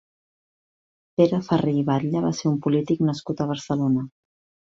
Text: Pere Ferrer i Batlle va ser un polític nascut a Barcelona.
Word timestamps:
Pere 1.21 1.39
Ferrer 1.47 1.75
i 1.81 1.83
Batlle 1.91 2.23
va 2.25 2.33
ser 2.39 2.49
un 2.53 2.57
polític 2.65 3.05
nascut 3.09 3.43
a 3.45 3.49
Barcelona. 3.53 4.07